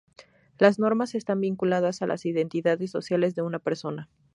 [0.57, 4.09] Las normas están vinculadas a las identidades sociales de una persona.